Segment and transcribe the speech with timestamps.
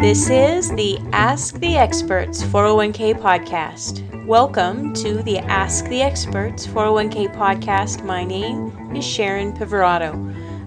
[0.00, 4.26] This is the Ask the Experts 401k podcast.
[4.26, 8.02] Welcome to the Ask the Experts 401k podcast.
[8.02, 10.12] My name is Sharon Pivorato.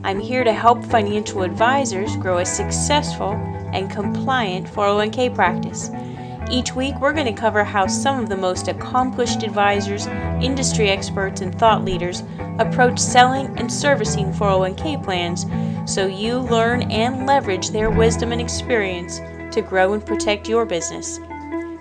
[0.04, 3.32] I'm here to help financial advisors grow a successful
[3.74, 5.90] and compliant 401k practice.
[6.50, 10.06] Each week, we're going to cover how some of the most accomplished advisors,
[10.42, 12.22] industry experts, and thought leaders
[12.60, 15.46] approach selling and servicing 401k plans
[15.92, 19.20] so you learn and leverage their wisdom and experience
[19.54, 21.20] to grow and protect your business.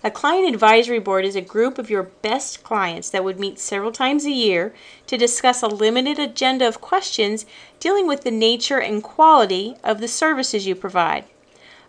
[0.04, 3.92] A client advisory board is a group of your best clients that would meet several
[3.92, 4.74] times a year
[5.08, 7.48] to discuss a limited agenda of questions
[7.80, 11.26] dealing with the nature and quality of the services you provide.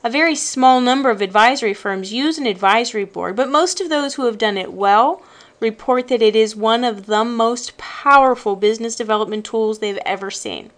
[0.02, 4.14] A very small number of advisory firms use an advisory board, but most of those
[4.14, 5.22] who have done it well
[5.60, 10.70] report that it is one of the most powerful business development tools they've ever seen.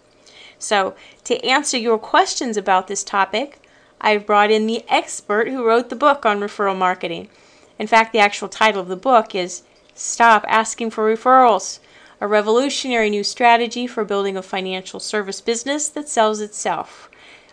[0.59, 3.60] So, to answer your questions about this topic,
[4.01, 7.29] I've brought in the expert who wrote the book on referral marketing.
[7.79, 9.63] In fact, the actual title of the book is
[9.95, 11.81] Stop Asking for Referrals
[12.21, 17.11] A Revolutionary New Strategy for Building a Financial Service Business That Sells Itself.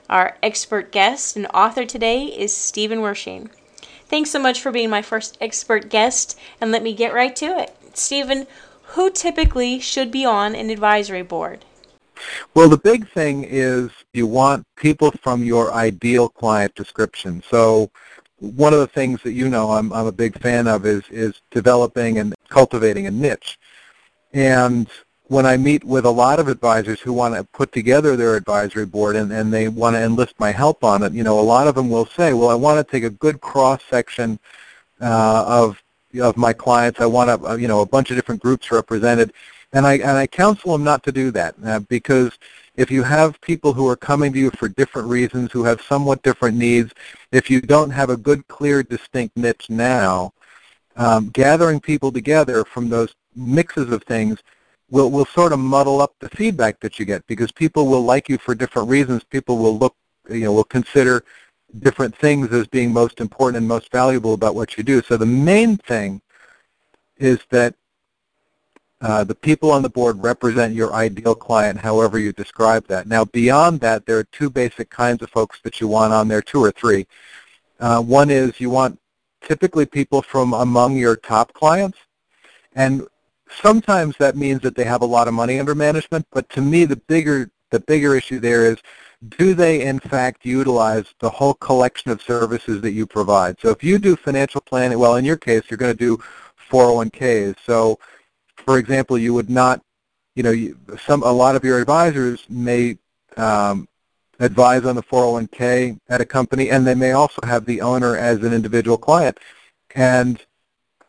[0.10, 3.50] Our expert guest and author today is Stephen Wershing.
[4.06, 7.60] Thanks so much for being my first expert guest, and let me get right to
[7.60, 7.76] it.
[7.94, 8.48] Stephen,
[8.92, 11.66] who typically should be on an advisory board?
[12.54, 17.44] Well, the big thing is you want people from your ideal client description.
[17.50, 17.92] So
[18.40, 21.42] one of the things that you know I'm, I'm a big fan of is, is
[21.52, 23.58] developing and cultivating a niche.
[24.34, 24.88] And
[25.26, 28.86] when I meet with a lot of advisors who want to put together their advisory
[28.86, 31.68] board and, and they want to enlist my help on it, you know, a lot
[31.68, 34.40] of them will say, well, I want to take a good cross-section
[35.02, 35.84] uh, of,
[36.22, 37.02] of my clients.
[37.02, 39.34] I want, a, you know, a bunch of different groups represented.
[39.74, 42.38] And I, and I counsel them not to do that uh, because
[42.76, 46.24] if you have people who are coming to you for different reasons, who have somewhat
[46.24, 46.94] different needs,
[47.32, 50.34] if you don't have a good, clear, distinct niche now,
[50.96, 54.40] um, gathering people together from those mixes of things
[54.90, 58.30] will, will sort of muddle up the feedback that you get because people will like
[58.30, 59.24] you for different reasons.
[59.24, 59.96] People will look,
[60.30, 61.24] you know, will consider
[61.80, 65.02] different things as being most important and most valuable about what you do.
[65.02, 66.22] So the main thing
[67.18, 67.76] is that
[69.02, 73.08] uh, the people on the board represent your ideal client, however you describe that.
[73.08, 76.42] Now, beyond that, there are two basic kinds of folks that you want on there,
[76.42, 77.06] two or three.
[77.80, 79.00] Uh, one is you want
[79.42, 82.00] typically people from among your top clients,
[82.74, 83.08] and
[83.50, 86.86] sometimes that means that they have a lot of money under management, but to me,
[86.86, 88.78] the bigger, the bigger issue there is
[89.30, 93.60] do they in fact utilize the whole collection of services that you provide?
[93.60, 96.22] So if you do financial planning, well, in your case, you're going to do
[96.70, 97.56] 401ks.
[97.66, 98.00] So
[98.68, 99.82] for example, you would not,
[100.36, 102.98] you know, you, some a lot of your advisors may
[103.38, 103.88] um,
[104.42, 108.44] advise on the 401k at a company, and they may also have the owner as
[108.44, 109.40] an individual client,
[109.96, 110.46] and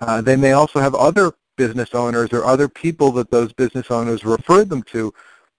[0.00, 4.25] uh, they may also have other business owners or other people that those business owners
[4.25, 5.12] referred them to,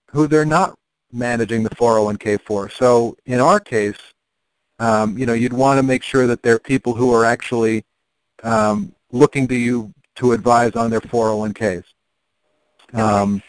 [0.10, 0.80] who they're not
[1.12, 2.70] managing the 401k for.
[2.70, 4.00] So in our case,
[4.80, 7.84] um, you know, you'd want to make sure that they're people who are actually
[8.44, 11.84] um, looking to you to advise on their 401ks.
[12.94, 13.02] Okay.
[13.02, 13.42] Um,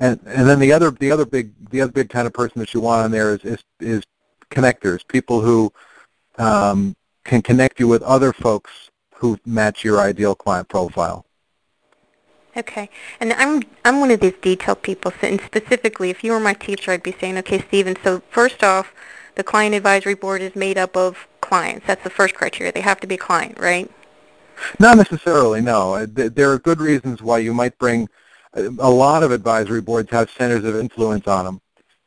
[0.00, 2.74] and and then the other the other big the other big kind of person that
[2.74, 4.02] you want on there is is, is
[4.50, 5.72] connectors, people who
[6.38, 11.24] um, can connect you with other folks who match your ideal client profile.
[12.56, 12.90] Okay,
[13.20, 16.90] and I'm I'm one of these detailed people, and specifically, if you were my teacher,
[16.90, 17.96] I'd be saying, okay, Stephen.
[18.02, 18.92] So first off,
[19.36, 21.86] the client advisory board is made up of clients.
[21.86, 22.72] That's the first criteria.
[22.72, 23.90] They have to be a client, right?
[24.78, 25.60] Not necessarily.
[25.60, 28.08] No, uh, there are good reasons why you might bring
[28.54, 31.60] a lot of advisory boards have centers of influence on them.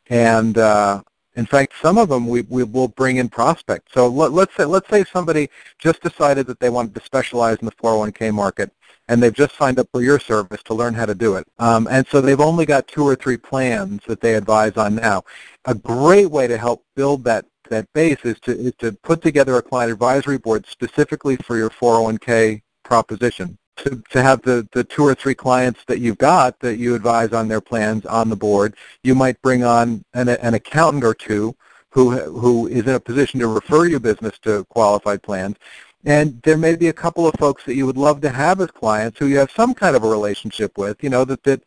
[0.08, 1.02] And uh,
[1.34, 3.92] in fact, some of them we, we will bring in prospects.
[3.92, 7.66] So let, let's say let's say somebody just decided that they wanted to specialize in
[7.66, 8.70] the 401k market,
[9.08, 11.46] and they've just signed up for your service to learn how to do it.
[11.58, 15.24] Um, and so they've only got two or three plans that they advise on now.
[15.64, 19.56] A great way to help build that that base is to is to put together
[19.56, 25.04] a client advisory board specifically for your 401k proposition to, to have the, the two
[25.04, 28.74] or three clients that you've got that you advise on their plans on the board.
[29.02, 31.54] You might bring on an, an accountant or two
[31.90, 35.56] who, who is in a position to refer your business to qualified plans.
[36.04, 38.70] And there may be a couple of folks that you would love to have as
[38.70, 41.62] clients who you have some kind of a relationship with, you know, that, that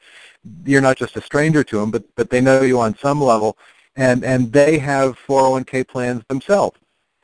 [0.66, 3.58] you're not just a stranger to them, but, but they know you on some level,
[3.96, 6.78] and, and they have 401k plans themselves.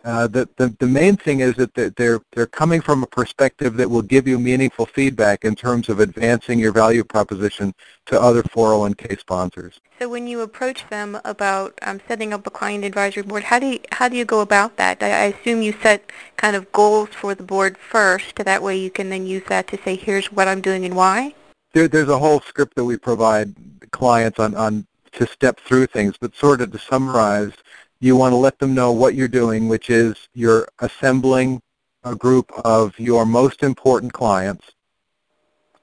[0.05, 3.89] Uh, the, the, the main thing is that they're, they're coming from a perspective that
[3.89, 7.73] will give you meaningful feedback in terms of advancing your value proposition
[8.05, 9.81] to other 401k sponsors.
[9.97, 13.65] So when you approach them about um, setting up a client advisory board, how do
[13.65, 15.01] you, how do you go about that?
[15.01, 18.91] I, I assume you set kind of goals for the board first, that way you
[18.91, 21.33] can then use that to say, here's what I'm doing and why?
[21.73, 23.55] There, there's a whole script that we provide
[23.89, 24.85] clients on, on
[25.15, 27.53] to step through things, but sort of to summarize,
[27.99, 31.61] you want to let them know what you're doing, which is you're assembling
[32.03, 34.71] a group of your most important clients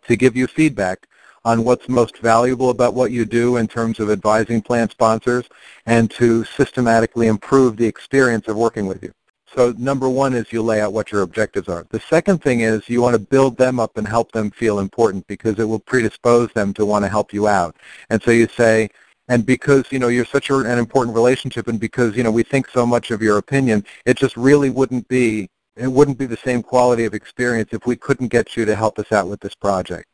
[0.06, 1.06] to give you feedback
[1.44, 5.49] on what's most valuable about what you do in terms of advising plan sponsors
[5.87, 9.12] and to systematically improve the experience of working with you.
[9.55, 11.84] So number one is you lay out what your objectives are.
[11.90, 15.26] The second thing is you want to build them up and help them feel important
[15.26, 17.76] because it will predispose them to want to help you out.
[18.08, 18.88] And so you say,
[19.28, 22.42] and because you know you're such a, an important relationship and because you know we
[22.42, 26.36] think so much of your opinion it just really wouldn't be it wouldn't be the
[26.36, 29.54] same quality of experience if we couldn't get you to help us out with this
[29.54, 30.06] project.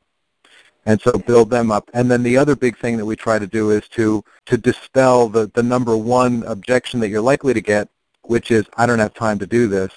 [0.87, 1.91] And so build them up.
[1.93, 5.29] And then the other big thing that we try to do is to to dispel
[5.29, 7.89] the the number one objection that you're likely to get
[8.23, 9.93] which is i don't have time to do this.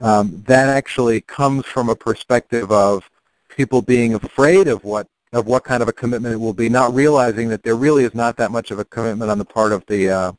[0.00, 3.08] Um, that actually comes from a perspective of
[3.48, 6.94] people being afraid of what of what kind of a commitment it will be, not
[6.94, 9.84] realizing that there really is not that much of a commitment on the part of
[9.86, 10.32] the uh,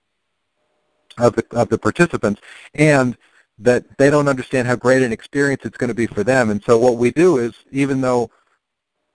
[1.18, 2.42] of the of the participants,
[2.74, 3.18] and
[3.60, 6.50] that they don't understand how great an experience it's going to be for them.
[6.52, 8.30] And so what we do is, even though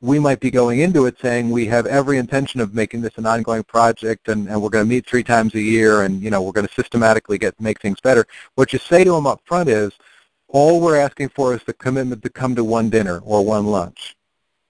[0.01, 3.25] we might be going into it saying we have every intention of making this an
[3.25, 6.43] ongoing project and, and we're going to meet three times a year and you know
[6.43, 8.27] we're going to systematically get make things better.
[8.57, 9.93] What you say to them up front is
[10.49, 14.17] all we're asking for is the commitment to come to one dinner or one lunch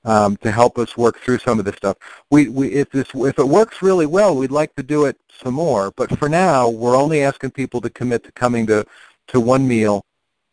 [0.04, 1.96] um, to help us work through some of this stuff.
[2.30, 5.54] We, we, if, this, if it works really well, we'd like to do it some
[5.54, 5.92] more.
[5.92, 8.84] But for now, we're only asking people to commit to coming to,
[9.28, 10.04] to one meal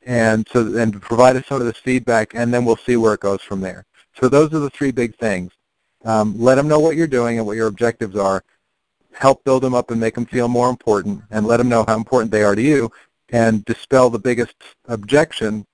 [0.05, 3.19] and, so, and provide us some of this feedback, and then we'll see where it
[3.19, 3.85] goes from there.
[4.19, 5.51] So those are the three big things.
[6.05, 8.43] Um, let them know what you're doing and what your objectives are.
[9.13, 11.95] Help build them up and make them feel more important, and let them know how
[11.95, 12.91] important they are to you,
[13.29, 14.55] and dispel the biggest
[14.87, 15.65] objection,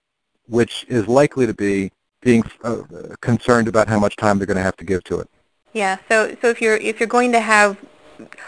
[0.48, 1.92] which is likely to be
[2.26, 2.82] being uh,
[3.22, 5.30] concerned about how much time they're going to have to give to it.
[5.74, 5.98] Yeah.
[6.10, 7.78] So so if you're if you're going to have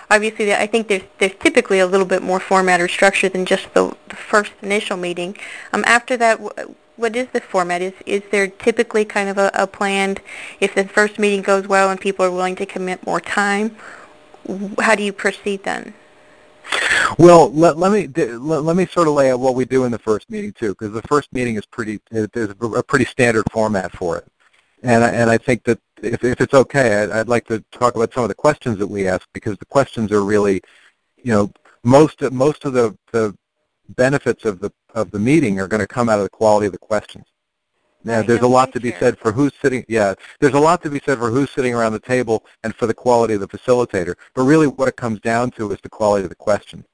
[0.10, 3.74] obviously I think there's there's typically a little bit more format or structure than just
[3.74, 5.38] the, the first initial meeting.
[5.72, 7.82] Um, after that, W- what is the format?
[7.82, 10.20] Is is there typically kind of a, a planned
[10.60, 13.76] if the first meeting goes well and people are willing to commit more time?
[14.80, 15.94] How do you proceed then?
[17.18, 19.92] Well, let, let me let, let, me sort of lay out what we do in
[19.92, 23.92] the first meeting too, because the first meeting is pretty there's a pretty standard format
[23.92, 24.28] for it,
[24.84, 27.96] and I, and I think that if if it's okay, I'd, I'd like to talk
[27.96, 30.62] about some of the questions that we ask because the questions are really,
[31.18, 31.52] you know,
[31.84, 33.36] most most of the the
[33.90, 36.72] benefits of the of the meeting are going to come out of the quality of
[36.72, 37.26] the questions.
[38.08, 39.86] Yeah, there's a lot to be said for who's sitting.
[39.88, 42.88] Yeah, there's a lot to be said for who's sitting around the table and for
[42.88, 44.16] the quality of the facilitator.
[44.34, 46.86] But really, what it comes down to is the quality of the question.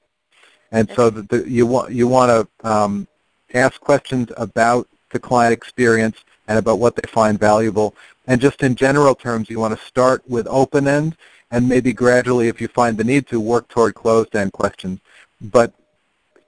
[0.72, 2.30] And so the, the, you want you want
[2.62, 3.06] to um,
[3.54, 7.94] ask questions about the client experience and about what they find valuable.
[8.26, 11.16] And just in general terms, you want to start with open-end
[11.50, 14.98] and maybe gradually, if you find the need to, work toward closed-end questions.
[15.40, 15.72] But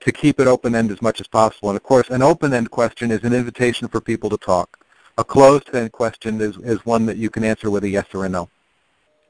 [0.06, 1.68] to keep it open-end as much as possible.
[1.68, 4.78] And of course, an open-end question is an invitation for people to talk.
[5.18, 8.28] A closed-end question is, is one that you can answer with a yes or a
[8.28, 8.48] no.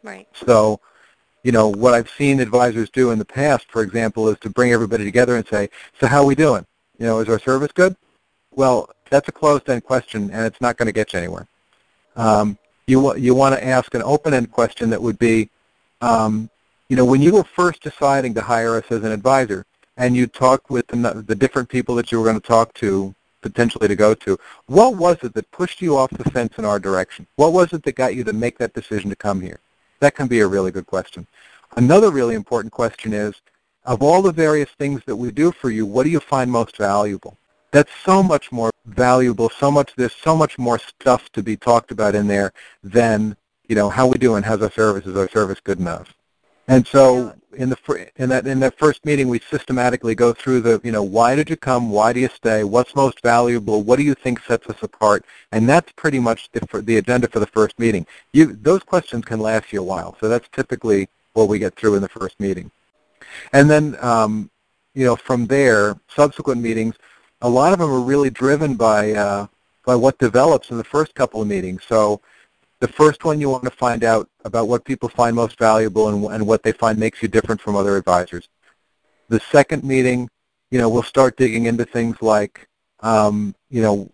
[0.02, 0.28] Right.
[0.34, 0.78] So,
[1.44, 4.70] you know, what I've seen advisors do in the past, for example, is to bring
[4.70, 6.66] everybody together and say, so how are we doing?
[6.98, 7.96] You know, is our service good?
[8.50, 11.48] Well, that's a closed-end question, and it's not going to get you anywhere.
[12.16, 15.48] Um, you, you want to ask an open-end question that would be,
[16.02, 16.50] um,
[16.90, 19.64] you know, when you were first deciding to hire us as an advisor,
[19.96, 23.14] and you talked with the, the different people that you were going to talk to,
[23.40, 26.78] potentially to go to, what was it that pushed you off the fence in our
[26.78, 27.26] direction?
[27.36, 29.60] What was it that got you to make that decision to come here?
[30.00, 31.26] That can be a really good question.
[31.76, 33.34] Another really important question is,
[33.84, 36.76] of all the various things that we do for you, what do you find most
[36.76, 37.36] valuable?
[37.70, 41.90] That's so much more valuable, so much, there's so much more stuff to be talked
[41.90, 43.36] about in there than,
[43.68, 46.12] you know, how we doing, how's our service, is our service good enough?
[46.68, 50.80] And so in the in that in that first meeting, we systematically go through the
[50.82, 54.02] you know why did you come, why do you stay, what's most valuable, what do
[54.02, 57.78] you think sets us apart, and that's pretty much the the agenda for the first
[57.78, 58.06] meeting.
[58.32, 61.94] You those questions can last you a while, so that's typically what we get through
[61.94, 62.70] in the first meeting,
[63.52, 64.50] and then um,
[64.94, 66.96] you know from there, subsequent meetings,
[67.42, 69.46] a lot of them are really driven by uh,
[69.84, 71.82] by what develops in the first couple of meetings.
[71.88, 72.20] So
[72.86, 76.24] the first one you want to find out about what people find most valuable and,
[76.34, 78.48] and what they find makes you different from other advisors.
[79.28, 80.28] The second meeting,
[80.70, 82.68] you know, we'll start digging into things like,
[83.00, 84.08] um, you know,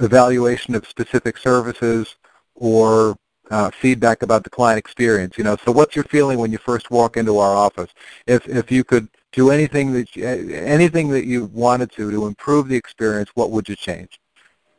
[0.00, 2.16] evaluation of specific services
[2.54, 3.16] or
[3.50, 5.36] uh, feedback about the client experience.
[5.36, 7.90] You know, so what's your feeling when you first walk into our office?
[8.26, 12.68] If if you could do anything that you, anything that you wanted to to improve
[12.68, 14.18] the experience, what would you change?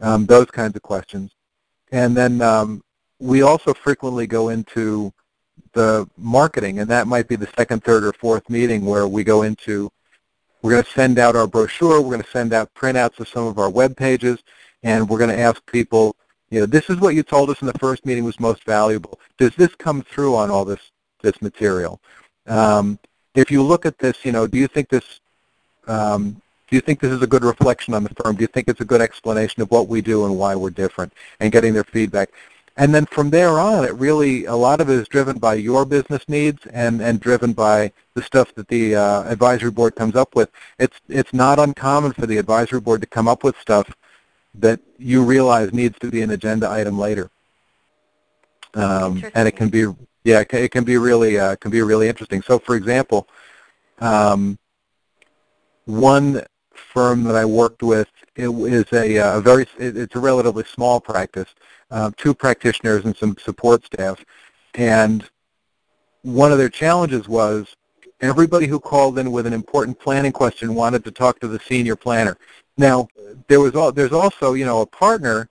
[0.01, 1.31] Um, those kinds of questions.
[1.91, 2.83] And then um,
[3.19, 5.13] we also frequently go into
[5.73, 9.43] the marketing, and that might be the second, third, or fourth meeting where we go
[9.43, 9.91] into,
[10.61, 13.45] we're going to send out our brochure, we're going to send out printouts of some
[13.45, 14.39] of our web pages,
[14.83, 16.15] and we're going to ask people,
[16.49, 19.19] you know, this is what you told us in the first meeting was most valuable.
[19.37, 21.99] Does this come through on all this, this material?
[22.47, 22.97] Um,
[23.35, 25.19] if you look at this, you know, do you think this,
[25.87, 28.35] um, do you think this is a good reflection on the firm?
[28.35, 31.13] Do you think it's a good explanation of what we do and why we're different?
[31.39, 32.29] And getting their feedback.
[32.77, 35.83] And then from there on, it really, a lot of it is driven by your
[35.83, 40.35] business needs and, and driven by the stuff that the uh, advisory board comes up
[40.35, 40.51] with.
[40.77, 43.89] It's, it's not uncommon for the advisory board to come up with stuff
[44.53, 47.31] that you realize needs to be an agenda item later.
[48.75, 49.87] Um, and it can be,
[50.23, 52.43] yeah, it can be really, uh, can be really interesting.
[52.43, 53.27] So for example,
[53.99, 54.59] um,
[55.85, 56.43] one
[56.73, 60.99] firm that I worked with it is a, uh, a very, it's a relatively small
[60.99, 61.49] practice,
[61.91, 64.23] uh, two practitioners and some support staff.
[64.75, 65.27] And
[66.21, 67.75] one of their challenges was
[68.21, 71.95] everybody who called in with an important planning question wanted to talk to the senior
[71.95, 72.37] planner.
[72.77, 73.07] Now,
[73.47, 75.49] there was all, there's also, you know, a partner,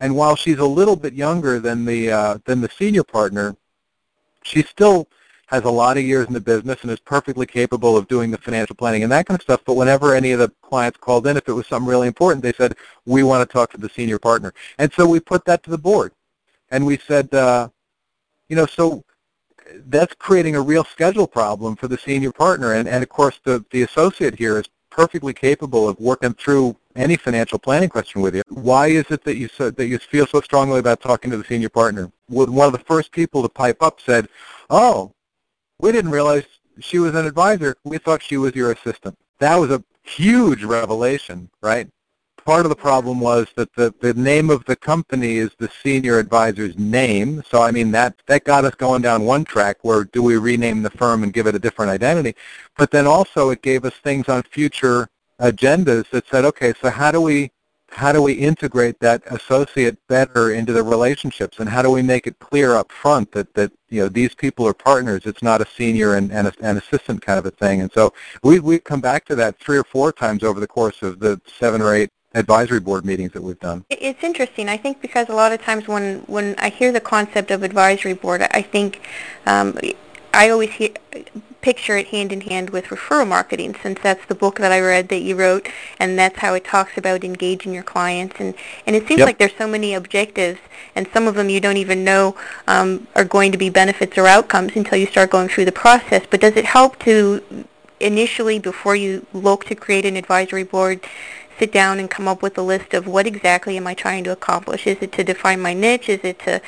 [0.00, 3.56] and while she's a little bit younger than the uh, than the senior partner,
[4.44, 5.08] she's still
[5.48, 8.36] has a lot of years in the business and is perfectly capable of doing the
[8.36, 9.62] financial planning and that kind of stuff.
[9.64, 12.52] But whenever any of the clients called in, if it was something really important, they
[12.52, 12.74] said,
[13.06, 14.52] we want to talk to the senior partner.
[14.76, 16.12] And so we put that to the board.
[16.70, 17.70] And we said, uh,
[18.50, 19.02] you know, so
[19.86, 22.74] that's creating a real schedule problem for the senior partner.
[22.74, 27.16] And, and of course, the, the associate here is perfectly capable of working through any
[27.16, 28.42] financial planning question with you.
[28.48, 31.44] Why is it that you so, that you feel so strongly about talking to the
[31.44, 32.12] senior partner?
[32.28, 34.28] One of the first people to pipe up said,
[34.68, 35.14] "Oh,
[35.80, 36.44] we didn't realize
[36.80, 37.76] she was an advisor.
[37.84, 39.16] We thought she was your assistant.
[39.38, 41.88] That was a huge revelation, right?
[42.44, 46.18] Part of the problem was that the, the name of the company is the senior
[46.18, 47.42] advisor's name.
[47.48, 50.82] So, I mean, that, that got us going down one track where do we rename
[50.82, 52.34] the firm and give it a different identity?
[52.76, 55.08] But then also it gave us things on future
[55.40, 57.50] agendas that said, okay, so how do we
[57.90, 62.26] how do we integrate that associate better into the relationships and how do we make
[62.26, 65.66] it clear up front that, that you know these people are partners it's not a
[65.66, 69.24] senior and, and an assistant kind of a thing and so we, we've come back
[69.24, 72.80] to that three or four times over the course of the seven or eight advisory
[72.80, 73.84] board meetings that we've done.
[73.90, 74.68] It's interesting.
[74.68, 78.12] I think because a lot of times when, when I hear the concept of advisory
[78.12, 79.00] board, I think
[79.46, 79.78] um,
[80.34, 80.90] I always hear,
[81.60, 85.08] picture it hand in hand with referral marketing since that's the book that I read
[85.08, 88.54] that you wrote and that's how it talks about engaging your clients and,
[88.86, 89.26] and it seems yep.
[89.26, 90.60] like there's so many objectives
[90.94, 92.36] and some of them you don't even know
[92.66, 96.24] um, are going to be benefits or outcomes until you start going through the process
[96.30, 97.42] but does it help to
[98.00, 101.00] initially before you look to create an advisory board
[101.58, 104.32] sit down and come up with a list of what exactly am I trying to
[104.32, 104.86] accomplish.
[104.86, 106.08] Is it to define my niche?
[106.08, 106.60] Is it to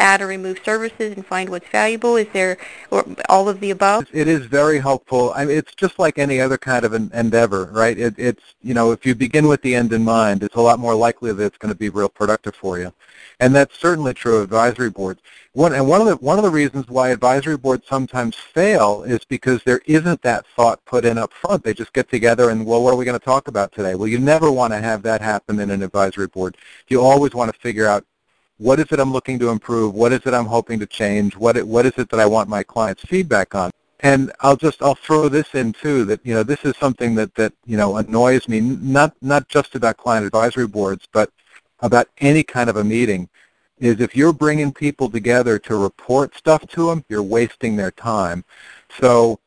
[0.00, 2.16] add or remove services and find what's valuable?
[2.16, 2.56] Is there
[2.90, 4.06] or all of the above?
[4.12, 5.32] It is very helpful.
[5.34, 7.98] I mean, it's just like any other kind of an endeavor, right?
[7.98, 10.78] It, it's, you know, if you begin with the end in mind, it's a lot
[10.78, 12.92] more likely that it's going to be real productive for you.
[13.40, 15.20] And that's certainly true of advisory boards.
[15.56, 19.24] One, and one of the one of the reasons why advisory boards sometimes fail is
[19.24, 21.64] because there isn't that thought put in up front.
[21.64, 23.94] They just get together and well, what are we going to talk about today?
[23.94, 26.58] Well, you never want to have that happen in an advisory board.
[26.88, 28.04] You always want to figure out
[28.58, 31.56] what is it I'm looking to improve, what is it I'm hoping to change, what
[31.56, 33.70] it, what is it that I want my clients' feedback on.
[34.00, 37.34] And I'll just I'll throw this in too that you know this is something that
[37.36, 41.30] that you know annoys me not not just about client advisory boards but
[41.80, 43.30] about any kind of a meeting
[43.78, 48.44] is if you're bringing people together to report stuff to them, you're wasting their time.
[48.98, 49.38] So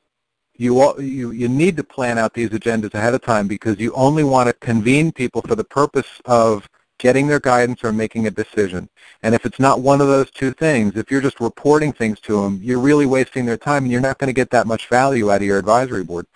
[0.55, 4.23] you, you, you need to plan out these agendas ahead of time because you only
[4.23, 6.67] want to convene people for the purpose of
[6.97, 8.89] getting their guidance or making a decision.
[9.23, 12.41] And if it's not one of those two things, if you're just reporting things to
[12.41, 15.31] them, you're really wasting their time and you're not going to get that much value
[15.31, 16.27] out of your advisory board.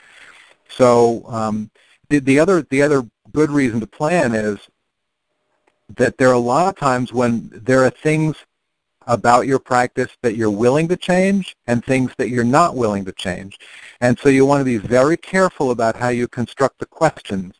[0.70, 1.70] So um,
[2.10, 4.58] the, the, other, the other good reason to plan is
[5.96, 8.36] that there are a lot of times when there are things
[9.08, 13.12] about your practice that you're willing to change and things that you're not willing to
[13.12, 13.60] change.
[14.02, 17.56] And so you want to be very careful about how you construct the questions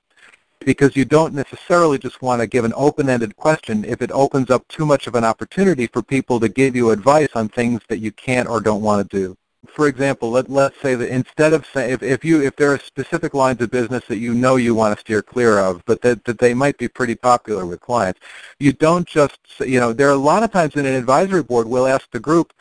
[0.60, 4.66] because you don't necessarily just want to give an open-ended question if it opens up
[4.70, 8.12] too much of an opportunity for people to give you advice on things that you
[8.14, 11.92] can't or don't want to do for example, let, let's say that instead of saying,
[11.92, 14.96] if, if, you, if there are specific lines of business that you know you want
[14.96, 18.20] to steer clear of, but that, that they might be pretty popular with clients,
[18.60, 21.68] you don't just, you know, there are a lot of times in an advisory board
[21.68, 22.54] we'll ask the group,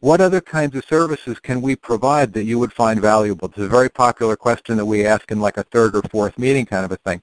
[0.00, 3.48] what other kinds of services can we provide that you would find valuable?
[3.48, 6.66] It's a very popular question that we ask in like a third or fourth meeting
[6.66, 7.20] kind of a thing.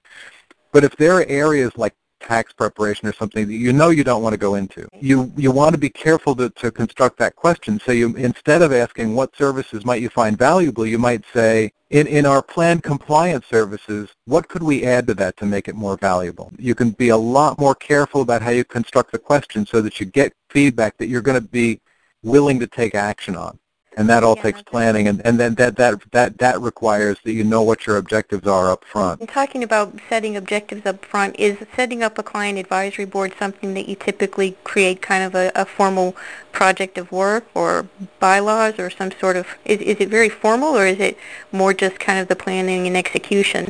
[0.72, 1.94] But if there are areas like
[2.26, 4.88] tax preparation or something that you know you don't want to go into.
[5.00, 7.80] You you want to be careful to, to construct that question.
[7.80, 12.08] So you instead of asking what services might you find valuable, you might say, in,
[12.08, 15.98] in our planned compliance services, what could we add to that to make it more
[15.98, 16.52] valuable?
[16.58, 20.00] You can be a lot more careful about how you construct the question so that
[20.00, 21.82] you get feedback that you're going to be
[22.24, 23.60] willing to take action on
[23.96, 27.32] and that all yeah, takes planning and, and then that, that that that requires that
[27.32, 29.22] you know what your objectives are up front.
[29.22, 33.74] And talking about setting objectives up front, is setting up a client advisory board something
[33.74, 36.16] that you typically create kind of a, a formal
[36.52, 37.88] project of work or
[38.20, 41.18] bylaws or some sort of, is, is it very formal or is it
[41.52, 43.68] more just kind of the planning and execution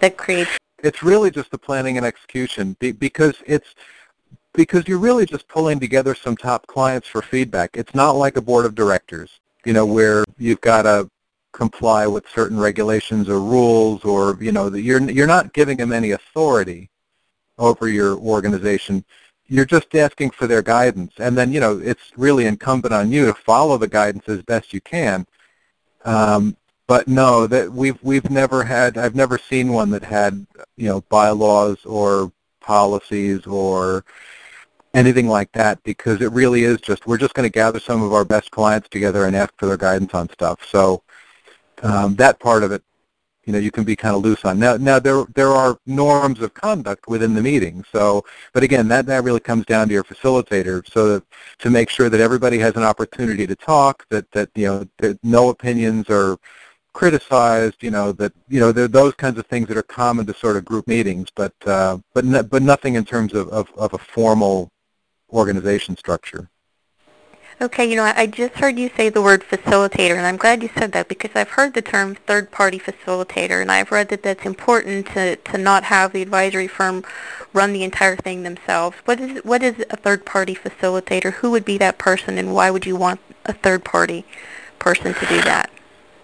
[0.00, 0.50] that creates?
[0.82, 3.74] It's really just the planning and execution because it's
[4.52, 7.70] because you're really just pulling together some top clients for feedback.
[7.74, 11.08] It's not like a board of directors you know, where you've got to
[11.52, 16.12] comply with certain regulations or rules or, you know, you're, you're not giving them any
[16.12, 16.90] authority
[17.58, 19.04] over your organization.
[19.46, 21.14] You're just asking for their guidance.
[21.18, 24.72] And then, you know, it's really incumbent on you to follow the guidance as best
[24.72, 25.26] you can.
[26.04, 26.56] Um,
[26.90, 28.98] but no, that we've we've never had.
[28.98, 30.44] I've never seen one that had
[30.76, 34.04] you know bylaws or policies or
[34.94, 38.12] anything like that because it really is just we're just going to gather some of
[38.12, 40.66] our best clients together and ask for their guidance on stuff.
[40.66, 41.02] So
[41.82, 42.82] um, that part of it,
[43.44, 44.58] you know, you can be kind of loose on.
[44.58, 47.84] Now, now there there are norms of conduct within the meeting.
[47.92, 50.88] So, but again, that that really comes down to your facilitator.
[50.90, 51.24] So that,
[51.58, 55.18] to make sure that everybody has an opportunity to talk, that that you know, that
[55.22, 56.36] no opinions are
[56.92, 60.26] criticized, you know, that, you know, there are those kinds of things that are common
[60.26, 63.70] to sort of group meetings, but, uh, but, no, but nothing in terms of, of,
[63.76, 64.70] of a formal
[65.32, 66.50] organization structure.
[67.62, 70.70] Okay, you know, I just heard you say the word facilitator, and I'm glad you
[70.78, 75.08] said that because I've heard the term third-party facilitator, and I've read that that's important
[75.08, 77.04] to, to not have the advisory firm
[77.52, 78.96] run the entire thing themselves.
[79.04, 81.34] What is what is a third-party facilitator?
[81.34, 84.24] Who would be that person, and why would you want a third-party
[84.78, 85.70] person to do that?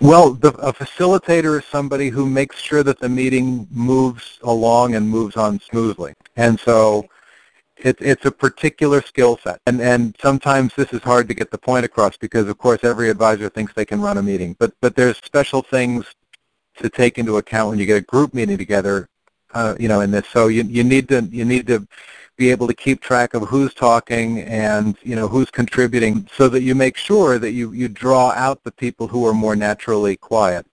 [0.01, 5.07] Well, the, a facilitator is somebody who makes sure that the meeting moves along and
[5.07, 6.15] moves on smoothly.
[6.37, 7.07] And so
[7.79, 9.61] it, it's a particular skill set.
[9.67, 13.11] And, and sometimes this is hard to get the point across because, of course, every
[13.11, 14.57] advisor thinks they can run a meeting.
[14.59, 16.07] But, but there's special things
[16.77, 19.09] to take into account when you get a group meeting together,
[19.55, 20.27] uh, you know, in this.
[20.29, 21.87] So you, you, need to, you need to
[22.37, 26.63] be able to keep track of who's talking and, you know, who's contributing so that
[26.63, 30.67] you make sure that you, you draw out the people who are more naturally quiet.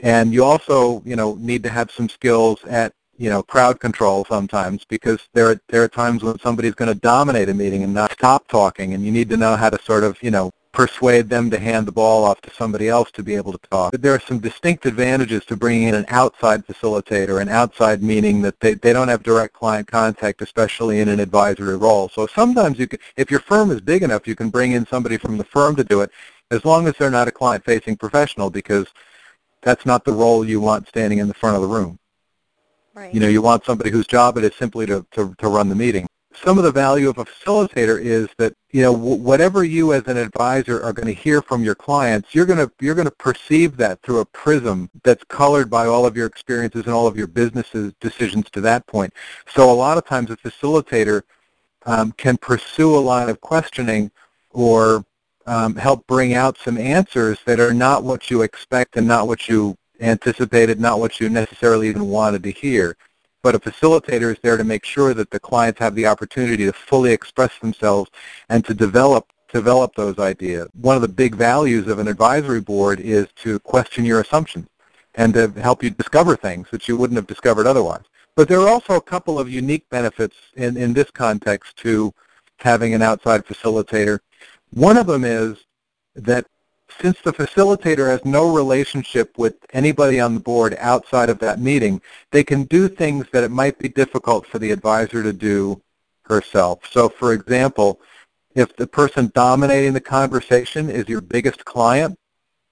[0.00, 4.24] And you also, you know, need to have some skills at you know, crowd control
[4.24, 7.94] sometimes because there are, there are times when somebody's going to dominate a meeting and
[7.94, 11.30] not stop talking and you need to know how to sort of, you know, persuade
[11.30, 13.92] them to hand the ball off to somebody else to be able to talk.
[13.92, 18.42] But there are some distinct advantages to bringing in an outside facilitator, an outside meaning
[18.42, 22.10] that they, they don't have direct client contact, especially in an advisory role.
[22.10, 25.16] So sometimes you can, if your firm is big enough, you can bring in somebody
[25.16, 26.10] from the firm to do it
[26.50, 28.86] as long as they're not a client-facing professional because
[29.62, 31.98] that's not the role you want standing in the front of the room.
[32.96, 33.12] Right.
[33.12, 35.74] You know, you want somebody whose job it is simply to, to, to run the
[35.74, 36.06] meeting.
[36.34, 40.16] some of the value of a facilitator is that you know whatever you as an
[40.16, 43.76] advisor are going to hear from your clients, you're going to you're going to perceive
[43.76, 47.26] that through a prism that's colored by all of your experiences and all of your
[47.26, 49.12] business's decisions to that point.
[49.46, 51.22] So a lot of times a facilitator
[51.84, 54.10] um, can pursue a line of questioning
[54.50, 55.04] or
[55.46, 59.48] um, help bring out some answers that are not what you expect and not what
[59.48, 62.96] you anticipated, not what you necessarily even wanted to hear
[63.46, 66.72] but a facilitator is there to make sure that the clients have the opportunity to
[66.72, 68.10] fully express themselves
[68.48, 70.68] and to develop develop those ideas.
[70.80, 74.66] One of the big values of an advisory board is to question your assumptions
[75.14, 78.02] and to help you discover things that you wouldn't have discovered otherwise.
[78.34, 82.12] But there are also a couple of unique benefits in, in this context to
[82.56, 84.18] having an outside facilitator.
[84.70, 85.64] One of them is
[86.16, 86.46] that
[87.00, 92.00] since the facilitator has no relationship with anybody on the board outside of that meeting,
[92.30, 95.80] they can do things that it might be difficult for the advisor to do
[96.24, 96.80] herself.
[96.90, 98.00] So for example,
[98.54, 102.18] if the person dominating the conversation is your biggest client,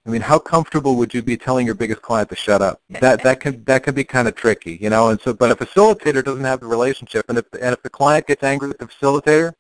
[0.07, 2.81] I mean, how comfortable would you be telling your biggest client to shut up?
[3.01, 5.09] That that can that can be kind of tricky, you know.
[5.09, 8.27] And so, but a facilitator doesn't have the relationship, and if and if the client
[8.27, 9.55] gets angry with the facilitator,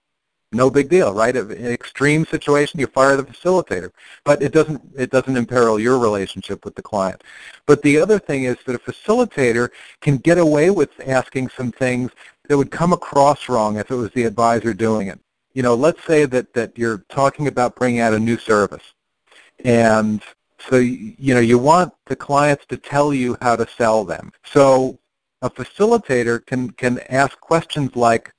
[0.54, 1.34] no big deal, right?
[1.34, 3.90] In an extreme situation, you fire the facilitator,
[4.24, 7.22] but it doesn't it doesn't imperil your relationship with the client.
[7.66, 12.10] But the other thing is that a facilitator can get away with asking some things
[12.48, 15.18] that would come across wrong if it was the advisor doing it.
[15.52, 18.94] You know, let's say that that you're talking about bringing out a new service,
[19.64, 20.22] and
[20.58, 24.32] so you know you want the clients to tell you how to sell them.
[24.44, 24.98] So
[25.42, 28.32] a facilitator can can ask questions like,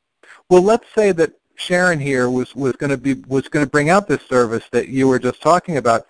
[0.49, 3.89] well, let's say that Sharon here was, was going to be was going to bring
[3.89, 6.07] out this service that you were just talking about.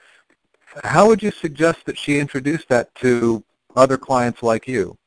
[0.84, 3.44] How would you suggest that she introduce that to
[3.76, 4.98] other clients like you?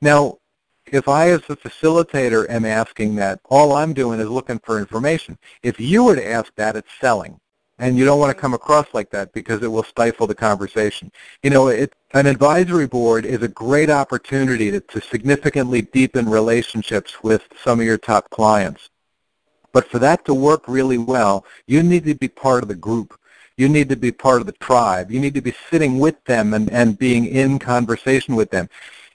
[0.00, 0.38] Now,
[0.86, 5.38] if I as a facilitator am asking that, all I'm doing is looking for information.
[5.62, 7.38] If you were to ask that, it's selling.
[7.78, 11.10] And you don't want to come across like that because it will stifle the conversation.
[11.42, 17.22] You know, it, an advisory board is a great opportunity to, to significantly deepen relationships
[17.22, 18.90] with some of your top clients.
[19.72, 23.18] But for that to work really well, you need to be part of the group.
[23.56, 25.10] You need to be part of the tribe.
[25.10, 28.68] You need to be sitting with them and, and being in conversation with them.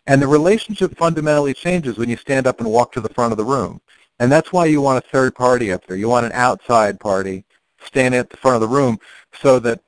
[0.06, 3.38] And the relationship fundamentally changes when you stand up and walk to the front of
[3.38, 3.82] the room.
[4.20, 5.98] And that's why you want a third party up there.
[5.98, 7.44] You want an outside party
[7.84, 9.00] standing at the front of the room
[9.34, 9.82] so that,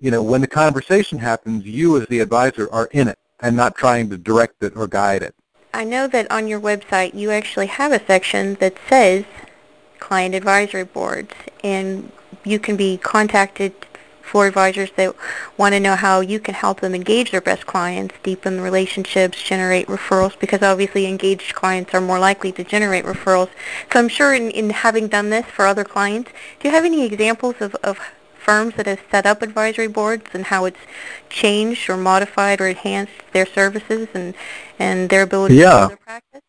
[0.00, 3.76] you know, when the conversation happens, you as the advisor are in it and not
[3.76, 5.34] trying to direct it or guide it.
[5.72, 9.24] I know that on your website you actually have a section that says
[10.00, 11.32] client advisory boards,
[11.62, 12.10] and
[12.44, 13.72] you can be contacted
[14.30, 15.14] for advisors that
[15.56, 19.42] want to know how you can help them engage their best clients, deepen the relationships,
[19.42, 23.50] generate referrals, because obviously engaged clients are more likely to generate referrals.
[23.92, 27.04] So I'm sure in, in having done this for other clients, do you have any
[27.04, 27.98] examples of, of
[28.38, 30.78] firms that have set up advisory boards and how it's
[31.28, 34.34] changed or modified or enhanced their services and,
[34.78, 35.82] and their ability yeah.
[35.82, 36.42] to their practice?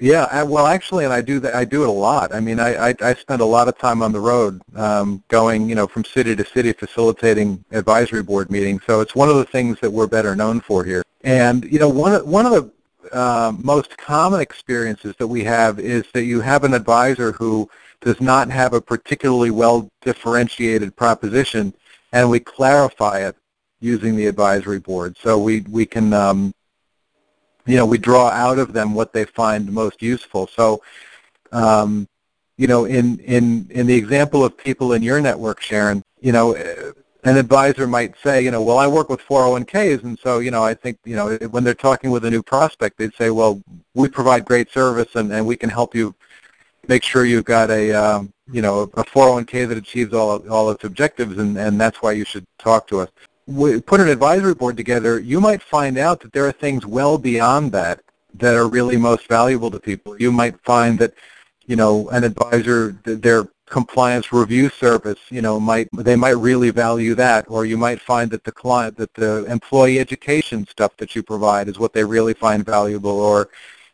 [0.00, 1.54] Yeah, well, actually, and I do that.
[1.54, 2.32] I do it a lot.
[2.32, 5.68] I mean, I, I, I spend a lot of time on the road, um, going,
[5.68, 8.82] you know, from city to city, facilitating advisory board meetings.
[8.86, 11.02] So it's one of the things that we're better known for here.
[11.24, 12.72] And you know, one one of the
[13.12, 17.68] uh, most common experiences that we have is that you have an advisor who
[18.00, 21.74] does not have a particularly well differentiated proposition,
[22.12, 23.36] and we clarify it
[23.80, 25.16] using the advisory board.
[25.18, 26.54] So we we can um,
[27.68, 30.46] you know, we draw out of them what they find most useful.
[30.46, 30.82] So,
[31.52, 32.08] um,
[32.56, 36.56] you know, in, in, in the example of people in your network, Sharon, you know,
[37.24, 40.64] an advisor might say, you know, well, I work with 401ks, and so, you know,
[40.64, 43.62] I think, you know, when they're talking with a new prospect, they'd say, well,
[43.94, 46.14] we provide great service, and, and we can help you
[46.88, 50.84] make sure you've got a, um, you know, a 401k that achieves all all its
[50.84, 53.10] objectives, and, and that's why you should talk to us
[53.86, 57.72] put an advisory board together, you might find out that there are things well beyond
[57.72, 58.00] that
[58.34, 60.20] that are really most valuable to people.
[60.20, 61.14] You might find that,
[61.66, 67.14] you know, an advisor, their compliance review service, you know, might they might really value
[67.14, 71.22] that, or you might find that the client, that the employee education stuff that you
[71.22, 73.48] provide is what they really find valuable, or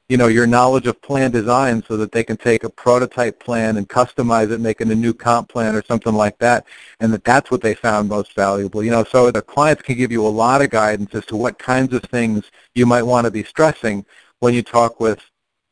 [0.08, 3.78] you know, your knowledge of plan design so that they can take a prototype plan
[3.78, 6.66] and customize it, making a new comp plan or something like that,
[7.00, 8.84] and that that's what they found most valuable.
[8.84, 11.58] You know, so the clients can give you a lot of guidance as to what
[11.58, 14.04] kinds of things you might want to be stressing
[14.40, 15.20] when you talk with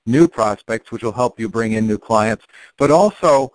[0.07, 2.47] new prospects, which will help you bring in new clients,
[2.79, 3.53] but also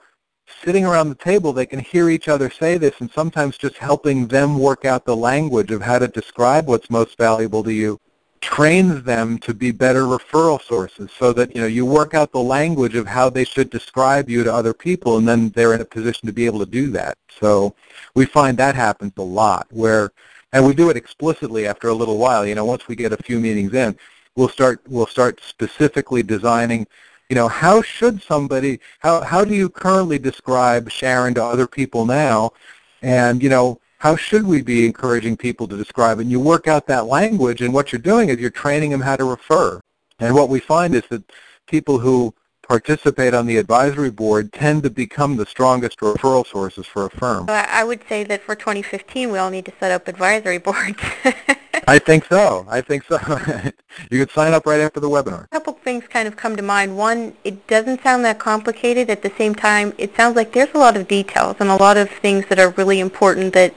[0.63, 4.27] sitting around the table, they can hear each other say this and sometimes just helping
[4.27, 7.99] them work out the language of how to describe what's most valuable to you
[8.41, 12.39] trains them to be better referral sources so that you know you work out the
[12.39, 15.85] language of how they should describe you to other people and then they're in a
[15.85, 17.17] position to be able to do that.
[17.29, 17.75] So
[18.15, 20.11] we find that happens a lot where
[20.53, 22.45] and we do it explicitly after a little while.
[22.45, 23.97] You know once we get a few meetings in
[24.35, 26.87] we'll start we'll start specifically designing
[27.29, 32.05] you know how should somebody how how do you currently describe Sharon to other people
[32.05, 32.51] now?
[33.01, 36.19] And you know how should we be encouraging people to describe?
[36.19, 39.15] And you work out that language, and what you're doing is you're training them how
[39.15, 39.79] to refer.
[40.19, 41.31] And what we find is that
[41.67, 42.33] people who
[42.67, 47.45] participate on the advisory board tend to become the strongest referral sources for a firm.
[47.49, 50.99] I would say that for 2015, we all need to set up advisory boards.
[51.87, 52.65] I think so.
[52.69, 53.17] I think so.
[54.11, 55.45] you could sign up right after the webinar.
[55.45, 56.97] A couple things kind of come to mind.
[56.97, 59.09] One, it doesn't sound that complicated.
[59.09, 61.95] At the same time, it sounds like there's a lot of details and a lot
[61.95, 63.73] of things that are really important that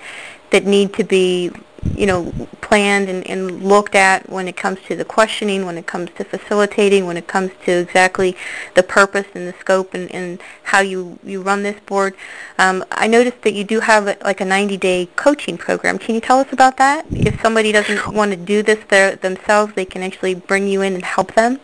[0.51, 1.53] that need to be
[1.95, 5.87] you know, planned and, and looked at when it comes to the questioning, when it
[5.87, 8.37] comes to facilitating, when it comes to exactly
[8.75, 12.15] the purpose and the scope and, and how you, you run this board.
[12.59, 15.99] Um, I noticed that you do have a, like a 90-day coaching program.
[15.99, 17.07] Can you tell us about that?
[17.11, 18.79] If somebody doesn't want to do this
[19.21, 21.61] themselves, they can actually bring you in and help them?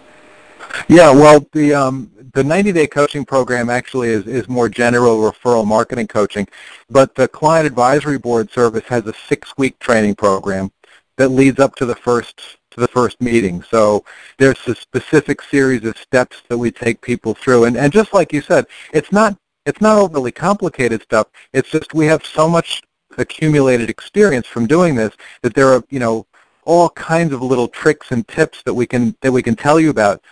[0.89, 6.09] Yeah, well, the um, the 90-day coaching program actually is, is more general referral marketing
[6.09, 6.47] coaching,
[6.91, 10.71] but the client advisory board service has a six-week training program
[11.17, 13.63] that leads up to the first to the first meeting.
[13.63, 14.05] So
[14.39, 18.33] there's a specific series of steps that we take people through, and and just like
[18.33, 21.29] you said, it's not it's not overly complicated stuff.
[21.53, 22.83] It's just we have so much
[23.19, 26.27] accumulated experience from doing this that there are you know
[26.65, 29.91] all kinds of little tricks and tips that we can that we can tell you
[29.91, 30.23] about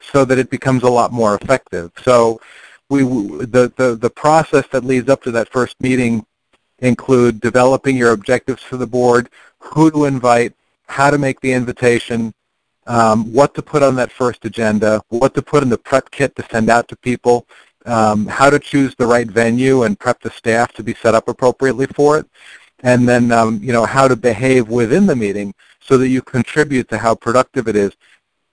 [0.00, 1.92] so that it becomes a lot more effective.
[2.02, 2.40] So
[2.88, 6.26] we, the, the, the process that leads up to that first meeting
[6.80, 10.54] include developing your objectives for the board, who to invite,
[10.86, 12.34] how to make the invitation,
[12.86, 16.34] um, what to put on that first agenda, what to put in the prep kit
[16.36, 17.46] to send out to people,
[17.86, 21.28] um, how to choose the right venue and prep the staff to be set up
[21.28, 22.26] appropriately for it,
[22.80, 26.88] and then um, you know how to behave within the meeting so that you contribute
[26.88, 27.92] to how productive it is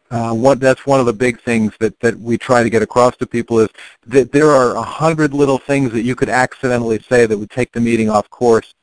[0.09, 3.15] uh, what that's one of the big things that, that we try to get across
[3.17, 3.69] to people is
[4.05, 7.71] that there are a hundred little things that you could accidentally say that would take
[7.71, 8.73] the meeting off course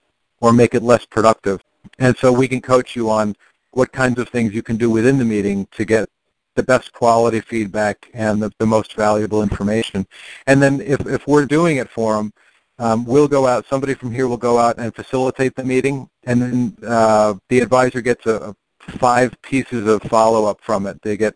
[0.41, 1.63] or make it less productive.
[1.99, 3.35] And so we can coach you on
[3.73, 6.09] what kinds of things you can do within the meeting to get
[6.55, 10.07] the best quality feedback and the, the most valuable information.
[10.47, 12.33] And then if, if we're doing it for them,
[12.79, 16.43] um, we'll go out, somebody from here will go out and facilitate the meeting, and
[16.43, 18.55] then uh, the advisor gets a
[18.85, 21.01] five pieces of follow-up from it.
[21.03, 21.35] They get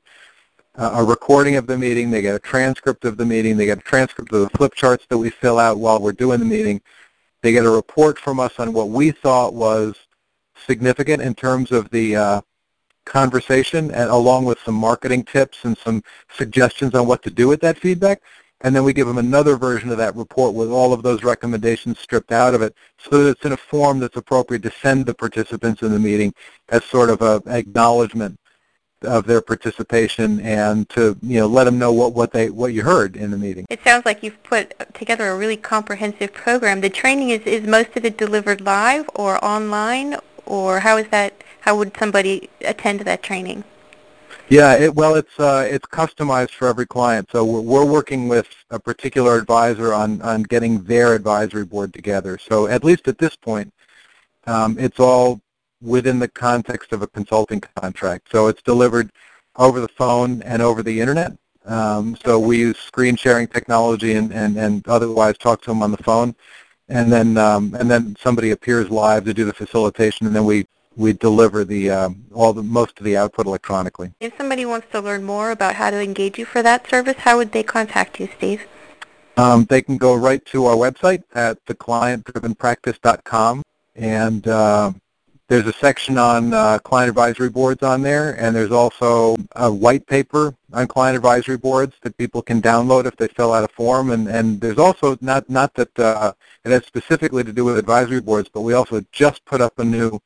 [0.74, 3.82] a recording of the meeting, they get a transcript of the meeting, they get a
[3.82, 6.80] transcript of the flip charts that we fill out while we're doing the meeting,
[7.42, 9.96] they get a report from us on what we thought was
[10.66, 12.40] significant in terms of the uh,
[13.04, 17.60] conversation, and along with some marketing tips and some suggestions on what to do with
[17.60, 18.22] that feedback
[18.60, 21.98] and then we give them another version of that report with all of those recommendations
[21.98, 25.14] stripped out of it so that it's in a form that's appropriate to send the
[25.14, 26.34] participants in the meeting
[26.68, 28.38] as sort of an acknowledgement
[29.02, 32.82] of their participation and to you know let them know what what they what you
[32.82, 33.64] heard in the meeting.
[33.70, 36.80] It sounds like you've put together a really comprehensive program.
[36.80, 40.16] The training is is most of it delivered live or online
[40.46, 43.62] or how is that how would somebody attend that training?
[44.50, 47.28] Yeah, it, well, it's uh, it's customized for every client.
[47.30, 52.38] So we're, we're working with a particular advisor on on getting their advisory board together.
[52.38, 53.72] So at least at this point,
[54.46, 55.40] um, it's all
[55.82, 58.28] within the context of a consulting contract.
[58.32, 59.10] So it's delivered
[59.56, 61.32] over the phone and over the internet.
[61.66, 65.90] Um, so we use screen sharing technology and, and, and otherwise talk to them on
[65.90, 66.34] the phone.
[66.88, 70.66] And then um, and then somebody appears live to do the facilitation, and then we
[70.98, 74.12] we deliver the um, all the most of the output electronically.
[74.20, 77.38] If somebody wants to learn more about how to engage you for that service, how
[77.38, 78.66] would they contact you, Steve?
[79.36, 83.62] Um, they can go right to our website at theclientdrivenpractice.com,
[83.94, 84.90] and uh,
[85.46, 90.04] there's a section on uh, client advisory boards on there, and there's also a white
[90.08, 94.10] paper on client advisory boards that people can download if they fill out a form.
[94.10, 96.32] And, and there's also not not that uh,
[96.64, 99.84] it has specifically to do with advisory boards, but we also just put up a
[99.84, 100.20] new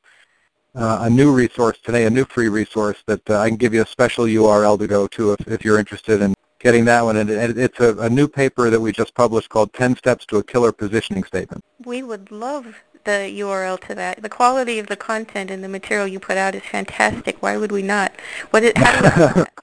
[0.75, 3.81] uh, a new resource today, a new free resource that uh, I can give you
[3.81, 7.17] a special URL to go to if, if you're interested in getting that one.
[7.17, 10.37] And it, it's a, a new paper that we just published called 10 Steps to
[10.37, 11.63] a Killer Positioning Statement.
[11.85, 14.21] We would love the URL to that.
[14.21, 17.41] The quality of the content and the material you put out is fantastic.
[17.41, 18.13] Why would we not?
[18.51, 19.45] What it, how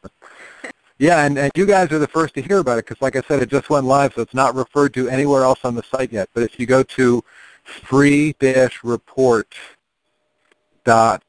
[0.99, 3.23] Yeah, and, and you guys are the first to hear about it because, like I
[3.23, 6.13] said, it just went live, so it's not referred to anywhere else on the site
[6.13, 6.29] yet.
[6.35, 7.25] But if you go to
[7.65, 9.55] free-report
[10.91, 11.23] dot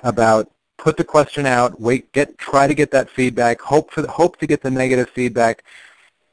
[0.00, 4.08] about put the question out, wait, get try to get that feedback, hope for the,
[4.08, 5.62] hope to get the negative feedback,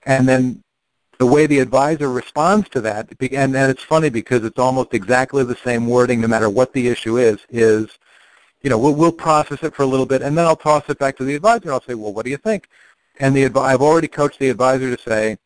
[0.08, 0.64] and then
[1.20, 5.44] the way the advisor responds to that, and, and it's funny because it's almost exactly
[5.44, 7.90] the same wording no matter what the issue is, is,
[8.62, 10.98] you know, we'll, we'll process it for a little bit, and then I'll toss it
[10.98, 12.70] back to the advisor, and I'll say, well, what do you think?
[13.20, 15.38] And the I've already coached the advisor to say,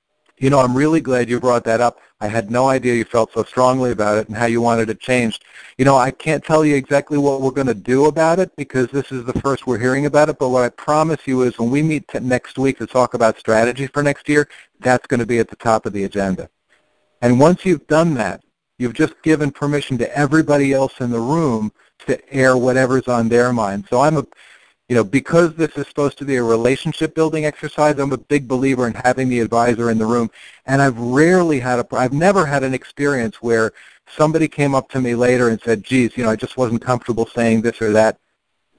[0.41, 1.99] you know, I'm really glad you brought that up.
[2.19, 4.99] I had no idea you felt so strongly about it and how you wanted it
[4.99, 5.45] changed.
[5.77, 8.87] You know, I can't tell you exactly what we're going to do about it because
[8.87, 11.69] this is the first we're hearing about it, but what I promise you is when
[11.69, 14.49] we meet next week to talk about strategy for next year,
[14.79, 16.49] that's going to be at the top of the agenda.
[17.21, 18.43] And once you've done that,
[18.79, 21.71] you've just given permission to everybody else in the room
[22.07, 23.85] to air whatever's on their mind.
[23.91, 24.25] So I'm a
[24.91, 28.45] you know, because this is supposed to be a relationship building exercise, I'm a big
[28.45, 30.29] believer in having the advisor in the room.
[30.65, 33.71] And I've rarely had a, I've never had an experience where
[34.05, 37.25] somebody came up to me later and said, geez, you know, I just wasn't comfortable
[37.25, 38.17] saying this or that.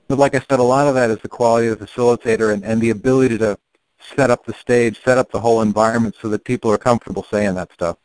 [0.07, 2.63] But like I said, a lot of that is the quality of the facilitator and,
[2.63, 3.59] and the ability to
[3.99, 7.55] set up the stage, set up the whole environment so that people are comfortable saying
[7.55, 7.97] that stuff.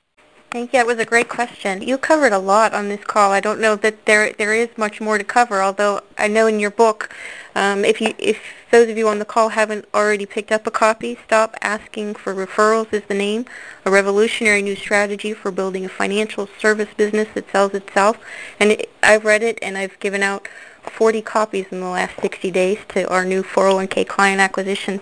[0.50, 0.80] Thank you.
[0.80, 1.82] That was a great question.
[1.82, 3.34] You covered a lot on this call.
[3.34, 6.62] I don't know that there there is much more to cover, although I know in
[6.62, 7.14] your book,
[7.54, 10.72] um, if you if those of you on the call haven't already picked up a
[10.72, 13.46] copy, Stop Asking for Referrals is the name,
[13.84, 18.18] a revolutionary new strategy for building a financial service business that sells itself.
[18.58, 20.48] And it, I've read it and I've given out
[20.89, 25.02] 40 copies in the last 60 days to our new 401k client acquisition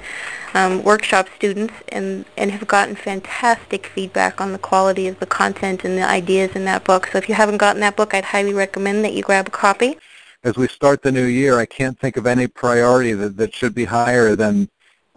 [0.53, 5.83] um, workshop students and, and have gotten fantastic feedback on the quality of the content
[5.83, 7.07] and the ideas in that book.
[7.07, 9.97] So if you haven't gotten that book, I'd highly recommend that you grab a copy.
[10.43, 13.73] As we start the new year, I can't think of any priority that, that should
[13.73, 14.69] be higher than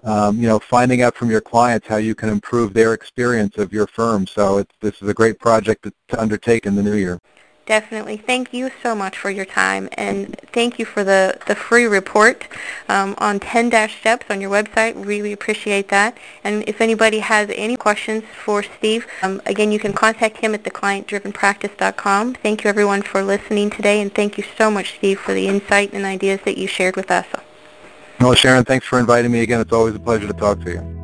[0.04, 3.72] um, you know, finding out from your clients how you can improve their experience of
[3.72, 4.26] your firm.
[4.26, 7.20] So this is a great project to undertake in the new year.
[7.68, 8.16] Definitely.
[8.16, 12.48] Thank you so much for your time, and thank you for the, the free report
[12.88, 14.94] um, on 10-steps on your website.
[14.96, 16.16] Really appreciate that.
[16.44, 20.62] And if anybody has any questions for Steve, um, again, you can contact him at
[20.62, 22.37] theclientdrivenpractice.com.
[22.37, 25.92] Thank you, everyone, for listening today, and thank you so much, Steve, for the insight
[25.92, 27.26] and ideas that you shared with us.
[28.18, 29.61] Well, Sharon, thanks for inviting me again.
[29.61, 30.98] It's always a pleasure to talk to you.